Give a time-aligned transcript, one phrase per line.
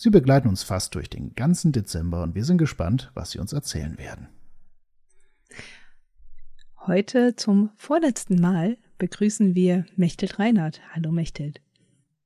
[0.00, 3.52] Sie begleiten uns fast durch den ganzen Dezember und wir sind gespannt, was sie uns
[3.52, 4.28] erzählen werden.
[6.86, 10.80] Heute zum vorletzten Mal begrüßen wir Mechthild Reinhardt.
[10.94, 11.60] Hallo Mechthild.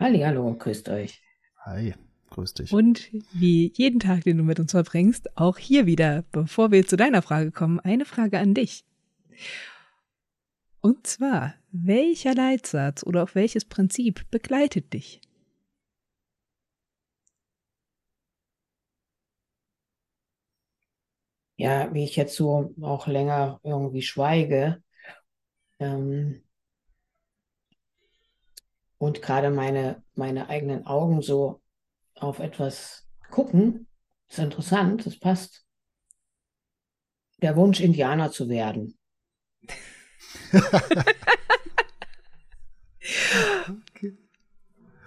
[0.00, 1.22] Halli, hallo, grüßt euch.
[1.64, 1.94] Hi,
[2.30, 2.72] grüß dich.
[2.72, 6.96] Und wie jeden Tag, den du mit uns verbringst, auch hier wieder, bevor wir zu
[6.96, 8.84] deiner Frage kommen, eine Frage an dich.
[10.80, 15.20] Und zwar, welcher Leitsatz oder auch welches Prinzip begleitet dich?
[21.60, 24.82] Ja, wie ich jetzt so auch länger irgendwie schweige
[25.78, 26.42] ähm,
[28.96, 31.60] und gerade meine, meine eigenen Augen so
[32.14, 33.86] auf etwas gucken,
[34.28, 35.66] ist interessant, das passt.
[37.42, 38.98] Der Wunsch, Indianer zu werden.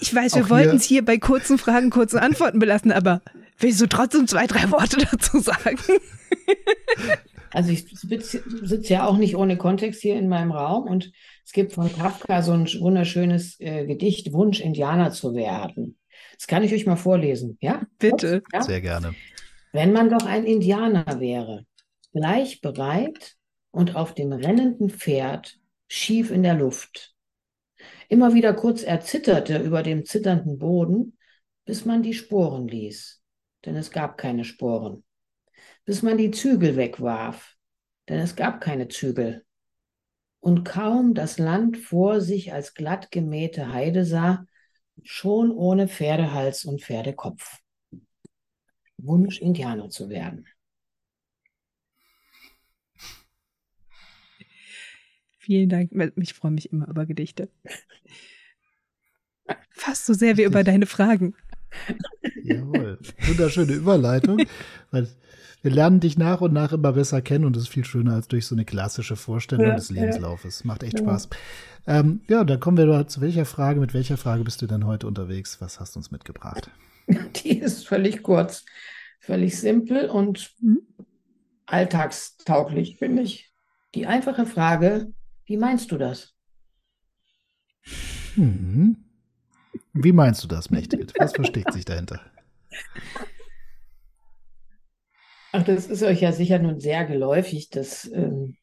[0.00, 3.22] Ich weiß, wir wollten es hier bei kurzen Fragen, kurzen Antworten belassen, aber
[3.58, 5.78] willst du trotzdem zwei, drei Worte dazu sagen?
[7.50, 11.12] Also ich sitze ja auch nicht ohne Kontext hier in meinem Raum und
[11.44, 15.96] es gibt von Kafka so ein wunderschönes äh, Gedicht, Wunsch, Indianer zu werden.
[16.36, 17.82] Das kann ich euch mal vorlesen, ja?
[17.98, 18.42] Bitte.
[18.52, 18.62] Ja?
[18.62, 19.14] Sehr gerne.
[19.72, 21.64] Wenn man doch ein Indianer wäre,
[22.12, 23.36] gleich bereit
[23.70, 27.14] und auf dem rennenden Pferd schief in der Luft.
[28.08, 31.18] Immer wieder kurz erzitterte über dem zitternden Boden,
[31.64, 33.22] bis man die Sporen ließ,
[33.64, 35.04] denn es gab keine Sporen
[35.84, 37.56] bis man die Zügel wegwarf,
[38.08, 39.44] denn es gab keine Zügel.
[40.40, 44.46] Und kaum das Land vor sich als glatt gemähte Heide sah,
[45.02, 47.60] schon ohne Pferdehals und Pferdekopf.
[48.98, 50.46] Wunsch, Indianer zu werden.
[55.38, 55.92] Vielen Dank.
[56.16, 57.50] Ich freue mich immer über Gedichte.
[59.70, 61.34] Fast so sehr wie über deine Fragen.
[63.26, 64.42] Wunderschöne Überleitung.
[64.90, 65.08] Weil
[65.62, 68.28] wir lernen dich nach und nach immer besser kennen und es ist viel schöner als
[68.28, 70.64] durch so eine klassische Vorstellung ja, des Lebenslaufes.
[70.64, 71.04] Macht echt ja.
[71.04, 71.30] Spaß.
[71.86, 73.80] Ähm, ja, dann kommen wir zu welcher Frage.
[73.80, 75.62] Mit welcher Frage bist du denn heute unterwegs?
[75.62, 76.70] Was hast du uns mitgebracht?
[77.36, 78.66] Die ist völlig kurz,
[79.20, 80.54] völlig simpel und
[81.64, 83.50] alltagstauglich, finde ich.
[83.94, 85.12] Die einfache Frage,
[85.46, 86.34] wie meinst du das?
[88.34, 88.96] Hm.
[89.92, 91.14] Wie meinst du das, Mechthild?
[91.18, 92.20] Was versteckt sich dahinter?
[95.52, 98.56] Ach, das ist euch ja sicher nun sehr geläufig, dass ähm,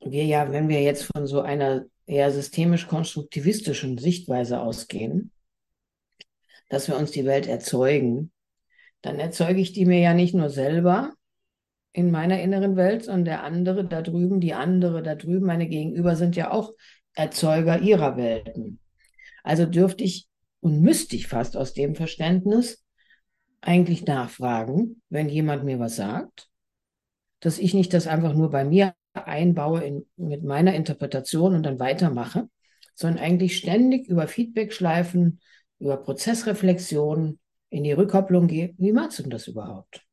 [0.00, 5.32] wir ja, wenn wir jetzt von so einer eher systemisch-konstruktivistischen Sichtweise ausgehen,
[6.68, 8.32] dass wir uns die Welt erzeugen,
[9.00, 11.14] dann erzeuge ich die mir ja nicht nur selber
[11.92, 16.16] in meiner inneren Welt, sondern der andere da drüben, die andere da drüben, meine Gegenüber
[16.16, 16.72] sind ja auch
[17.14, 18.80] Erzeuger ihrer Welten.
[19.42, 20.28] Also dürfte ich
[20.62, 22.84] und müsste ich fast aus dem Verständnis
[23.60, 26.48] eigentlich nachfragen, wenn jemand mir was sagt,
[27.40, 31.80] dass ich nicht das einfach nur bei mir einbaue in, mit meiner Interpretation und dann
[31.80, 32.48] weitermache,
[32.94, 35.40] sondern eigentlich ständig über Feedback-Schleifen,
[35.80, 38.74] über Prozessreflexion in die Rückkopplung gehe.
[38.78, 40.06] Wie machst du denn das überhaupt?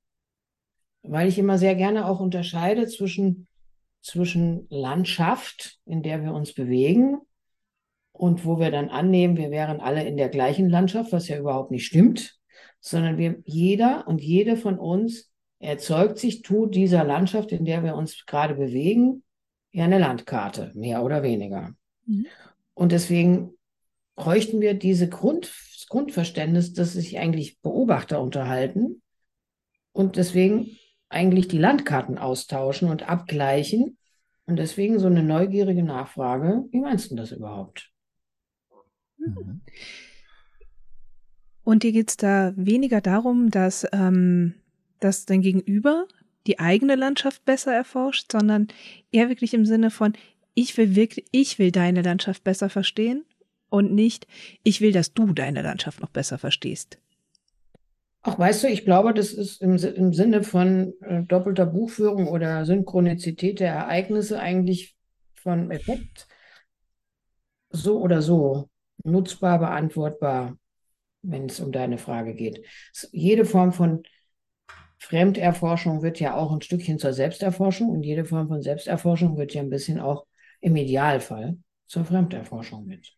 [1.04, 3.48] Weil ich immer sehr gerne auch unterscheide zwischen,
[4.02, 7.20] zwischen Landschaft, in der wir uns bewegen
[8.20, 11.72] und wo wir dann annehmen, wir wären alle in der gleichen Landschaft, was ja überhaupt
[11.72, 12.40] nicht stimmt
[12.80, 17.96] sondern wir, jeder und jede von uns erzeugt sich, tut dieser Landschaft, in der wir
[17.96, 19.24] uns gerade bewegen,
[19.72, 21.74] ja eine Landkarte, mehr oder weniger.
[22.06, 22.26] Mhm.
[22.74, 23.52] Und deswegen
[24.16, 25.52] bräuchten wir diese Grund,
[25.90, 29.02] Grundverständnis, dass sich eigentlich Beobachter unterhalten
[29.92, 30.78] und deswegen
[31.10, 33.98] eigentlich die Landkarten austauschen und abgleichen.
[34.46, 37.92] Und deswegen so eine neugierige Nachfrage, wie meinst du das überhaupt?
[39.20, 39.62] Mhm.
[41.64, 44.56] Und dir geht es da weniger darum, dass, ähm,
[45.00, 46.08] dass dein Gegenüber
[46.48, 48.70] die eigene Landschaft besser erforscht, sondern
[49.12, 50.14] eher wirklich im Sinne von,
[50.56, 53.24] ich will wirklich, ich will deine Landschaft besser verstehen
[53.70, 54.26] und nicht,
[54.64, 56.98] ich will, dass du deine Landschaft noch besser verstehst.
[58.22, 62.66] Ach, weißt du, ich glaube, das ist im, im Sinne von äh, doppelter Buchführung oder
[62.66, 64.96] Synchronizität der Ereignisse eigentlich
[65.36, 66.28] von Effekt
[67.70, 68.70] so oder so
[69.04, 70.58] nutzbar, beantwortbar
[71.22, 72.66] wenn es um deine Frage geht.
[73.12, 74.04] Jede Form von
[75.00, 79.62] Fremderforschung wird ja auch ein Stückchen zur Selbsterforschung und jede Form von Selbsterforschung wird ja
[79.62, 80.26] ein bisschen auch
[80.62, 81.58] im Idealfall
[81.88, 83.14] zur Fremderforschung mit.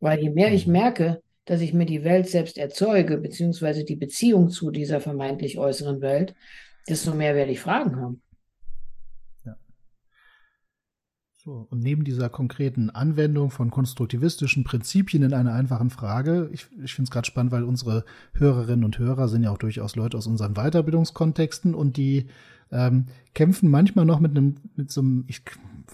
[0.00, 0.72] Weil je mehr ich mhm.
[0.72, 6.00] merke, dass ich mir die Welt selbst erzeuge, beziehungsweise die Beziehung zu dieser vermeintlich äußeren
[6.00, 6.34] Welt,
[6.88, 8.22] desto mehr werde ich Fragen haben.
[11.46, 16.92] So, und neben dieser konkreten Anwendung von konstruktivistischen Prinzipien in einer einfachen Frage, ich, ich
[16.92, 20.26] finde es gerade spannend, weil unsere Hörerinnen und Hörer sind ja auch durchaus Leute aus
[20.26, 22.26] unseren Weiterbildungskontexten und die
[22.72, 25.42] ähm, kämpfen manchmal noch mit einem, mit so einem, ich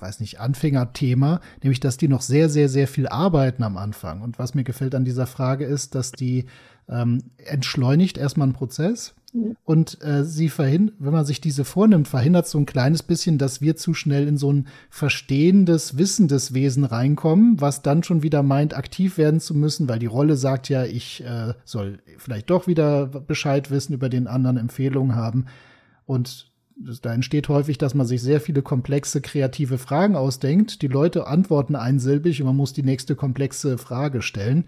[0.01, 4.23] weiß nicht, Anfängerthema, nämlich dass die noch sehr, sehr, sehr viel arbeiten am Anfang.
[4.23, 6.47] Und was mir gefällt an dieser Frage ist, dass die
[6.89, 9.15] ähm, entschleunigt erstmal einen Prozess
[9.64, 13.62] und äh, sie verhindert, wenn man sich diese vornimmt, verhindert so ein kleines bisschen, dass
[13.62, 18.76] wir zu schnell in so ein verstehendes, wissendes Wesen reinkommen, was dann schon wieder meint,
[18.76, 23.06] aktiv werden zu müssen, weil die Rolle sagt ja, ich äh, soll vielleicht doch wieder
[23.06, 25.46] Bescheid wissen über den anderen, Empfehlungen haben.
[26.05, 26.52] Und
[27.00, 30.82] da entsteht häufig, dass man sich sehr viele komplexe, kreative Fragen ausdenkt.
[30.82, 34.64] Die Leute antworten einsilbig und man muss die nächste komplexe Frage stellen.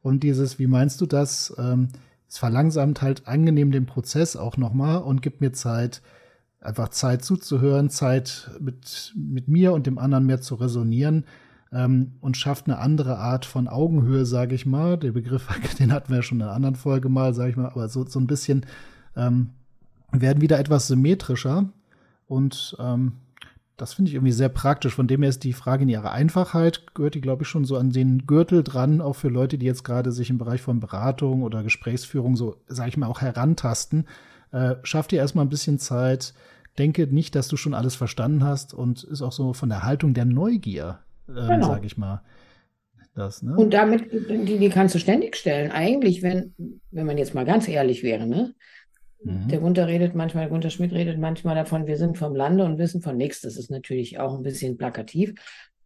[0.00, 1.54] Und dieses, wie meinst du das?
[1.58, 1.88] Ähm,
[2.28, 6.02] es verlangsamt halt angenehm den Prozess auch nochmal und gibt mir Zeit,
[6.60, 11.24] einfach Zeit zuzuhören, Zeit mit, mit mir und dem anderen mehr zu resonieren
[11.72, 14.98] ähm, und schafft eine andere Art von Augenhöhe, sage ich mal.
[14.98, 15.48] Der Begriff,
[15.78, 18.04] den hatten wir ja schon in einer anderen Folge mal, sage ich mal, aber so,
[18.06, 18.66] so ein bisschen
[19.16, 19.50] ähm,
[20.12, 21.70] werden wieder etwas symmetrischer
[22.26, 23.12] und ähm,
[23.78, 24.94] das finde ich irgendwie sehr praktisch.
[24.94, 27.76] Von dem her ist die Frage in ihrer Einfachheit, gehört die, glaube ich, schon so
[27.76, 31.42] an den Gürtel dran, auch für Leute, die jetzt gerade sich im Bereich von Beratung
[31.44, 34.08] oder Gesprächsführung so, sage ich mal, auch herantasten.
[34.50, 36.34] Äh, schaff dir erstmal ein bisschen Zeit.
[36.76, 40.12] Denke nicht, dass du schon alles verstanden hast und ist auch so von der Haltung
[40.12, 40.98] der Neugier,
[41.28, 41.68] äh, genau.
[41.68, 42.22] sage ich mal.
[43.14, 43.56] Das, ne?
[43.56, 45.70] Und damit, die, die kannst du ständig stellen.
[45.70, 46.54] Eigentlich, wenn,
[46.90, 48.54] wenn man jetzt mal ganz ehrlich wäre, ne?
[49.22, 49.48] Mhm.
[49.48, 53.02] Der Gunter redet manchmal, Gunter Schmidt redet manchmal davon, wir sind vom Lande und wissen
[53.02, 53.40] von nichts.
[53.40, 55.34] Das ist natürlich auch ein bisschen plakativ,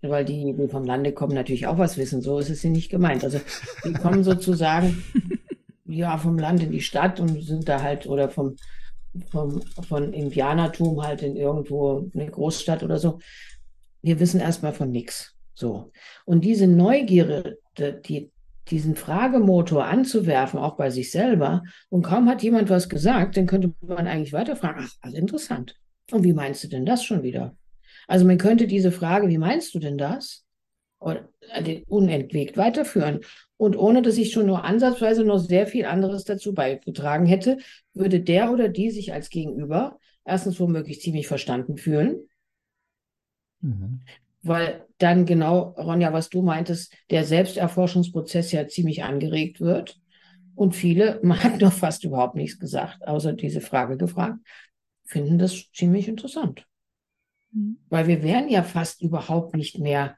[0.01, 2.23] weil die, die vom Lande kommen, natürlich auch was wissen.
[2.23, 3.25] So ist es hier nicht gemeint.
[3.25, 3.41] Also
[3.85, 5.03] die kommen sozusagen
[5.87, 8.57] ja vom Land in die Stadt und sind da halt oder vom,
[9.31, 13.19] vom von Indianertum halt in irgendwo eine Großstadt oder so.
[14.03, 15.35] Wir wissen erstmal von nichts.
[15.55, 15.93] So.
[16.25, 18.31] Und diese Neugierde, die,
[18.71, 23.75] diesen Fragemotor anzuwerfen, auch bei sich selber, und kaum hat jemand was gesagt, dann könnte
[23.81, 25.77] man eigentlich weiterfragen, ach, also interessant.
[26.11, 27.57] Und wie meinst du denn das schon wieder?
[28.07, 30.45] Also man könnte diese Frage, wie meinst du denn das?
[31.01, 33.21] Äh, unentwegt weiterführen.
[33.57, 37.59] Und ohne dass ich schon nur ansatzweise noch sehr viel anderes dazu beigetragen hätte,
[37.93, 42.29] würde der oder die sich als Gegenüber erstens womöglich ziemlich verstanden fühlen.
[43.61, 44.03] Mhm
[44.43, 50.01] weil dann genau, Ronja, was du meintest, der Selbsterforschungsprozess ja ziemlich angeregt wird.
[50.55, 54.39] Und viele, man hat noch fast überhaupt nichts gesagt, außer diese Frage gefragt,
[55.05, 56.67] finden das ziemlich interessant.
[57.53, 57.79] Mhm.
[57.89, 60.17] Weil wir werden ja fast überhaupt nicht mehr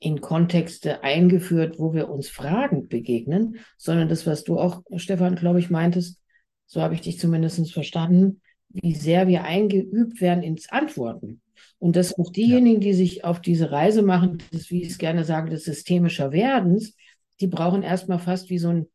[0.00, 5.58] in Kontexte eingeführt, wo wir uns fragend begegnen, sondern das, was du auch, Stefan, glaube
[5.58, 6.22] ich, meintest,
[6.66, 11.40] so habe ich dich zumindest verstanden, wie sehr wir eingeübt werden ins Antworten.
[11.78, 15.24] Und dass auch diejenigen, die sich auf diese Reise machen, das, wie ich es gerne
[15.24, 16.94] sage, des systemischer Werdens,
[17.40, 18.86] die brauchen erstmal fast wie so ein,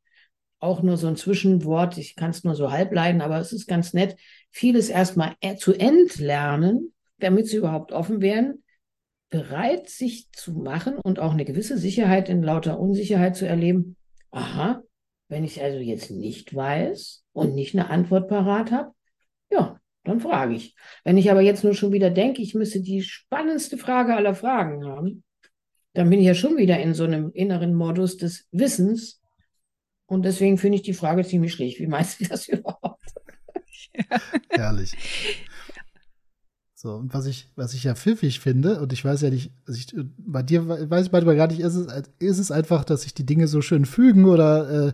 [0.59, 3.67] auch nur so ein Zwischenwort, ich kann es nur so halb leiden, aber es ist
[3.67, 4.15] ganz nett,
[4.49, 8.63] vieles erstmal e, zu entlernen, damit sie überhaupt offen werden,
[9.29, 13.95] bereit sich zu machen und auch eine gewisse Sicherheit in lauter Unsicherheit zu erleben.
[14.31, 14.83] Aha,
[15.27, 18.93] wenn ich also jetzt nicht weiß und nicht eine Antwort parat habe,
[19.53, 20.75] ja, dann frage ich.
[21.03, 24.85] Wenn ich aber jetzt nur schon wieder denke, ich müsste die spannendste Frage aller Fragen
[24.85, 25.23] haben,
[25.93, 29.21] dann bin ich ja schon wieder in so einem inneren Modus des Wissens.
[30.05, 31.79] Und deswegen finde ich die Frage ziemlich schlicht.
[31.79, 33.13] Wie meinst du das überhaupt?
[33.93, 34.19] Ja.
[34.49, 34.93] Herrlich.
[36.83, 39.79] So, und was ich, was ich ja pfiffig finde, und ich weiß ja nicht, also
[39.79, 41.87] ich, bei dir weiß ich manchmal gar nicht, ist es,
[42.19, 44.93] ist es einfach, dass sich die Dinge so schön fügen oder äh,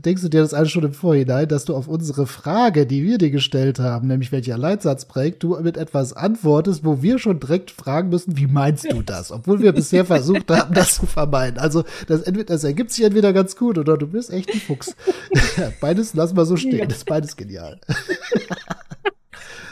[0.00, 3.18] denkst du dir das alles schon im Vorhinein, dass du auf unsere Frage, die wir
[3.18, 7.70] dir gestellt haben, nämlich welcher Leitsatz prägt, du mit etwas antwortest, wo wir schon direkt
[7.70, 9.30] fragen müssen, wie meinst du das?
[9.30, 11.58] Obwohl wir bisher versucht haben, das zu vermeiden.
[11.58, 14.96] Also das, entweder, das ergibt sich entweder ganz gut oder du bist echt ein Fuchs.
[15.82, 17.78] beides lassen wir so stehen, das ist beides genial.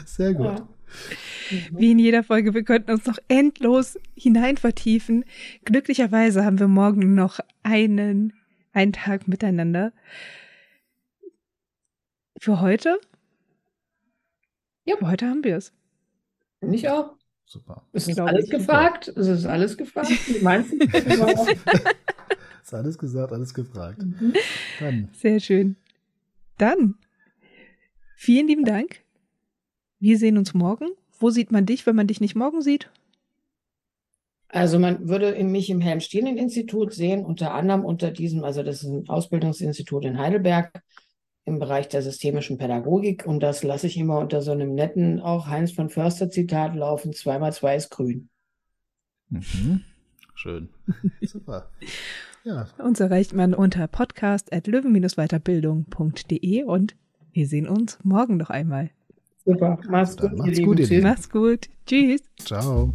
[0.05, 0.59] Sehr gut.
[0.59, 0.69] Ja.
[1.51, 1.79] Mhm.
[1.79, 5.25] Wie in jeder Folge, wir könnten uns noch endlos hinein vertiefen.
[5.65, 8.33] Glücklicherweise haben wir morgen noch einen,
[8.73, 9.93] einen Tag miteinander.
[12.39, 12.99] Für heute?
[14.85, 14.97] Ja.
[14.97, 15.73] Für heute haben wir es.
[16.61, 17.15] Ich auch.
[17.47, 17.87] Super.
[17.93, 19.09] Es ist alles gefragt.
[19.09, 20.09] Es ist alles gefragt.
[20.29, 20.79] Wie meinst du?
[22.63, 24.03] ist alles gesagt, alles gefragt.
[24.03, 24.35] Mhm.
[24.81, 25.09] Dann.
[25.13, 25.77] Sehr schön.
[26.59, 26.95] Dann
[28.25, 29.05] Vielen lieben Dank.
[29.99, 30.89] Wir sehen uns morgen.
[31.19, 32.91] Wo sieht man dich, wenn man dich nicht morgen sieht?
[34.49, 39.09] Also man würde mich im Helm-Stielin-Institut sehen, unter anderem unter diesem, also das ist ein
[39.09, 40.81] Ausbildungsinstitut in Heidelberg
[41.45, 45.49] im Bereich der systemischen Pädagogik und das lasse ich immer unter so einem netten, auch
[45.49, 48.29] Heinz von Förster Zitat laufen, zweimal zwei ist grün.
[49.29, 49.83] Mhm.
[50.35, 50.69] Schön.
[51.23, 51.71] Super.
[52.45, 52.69] Ja.
[52.79, 56.95] Uns erreicht man unter podcast.löwen-weiterbildung.de und
[57.33, 58.91] wir sehen uns morgen noch einmal.
[59.45, 59.79] Super.
[59.89, 60.37] Mach's gut.
[60.37, 61.03] Macht's gut, ihr Lieben.
[61.03, 61.69] Mach's gut.
[61.87, 62.23] Tschüss.
[62.39, 62.93] Ciao.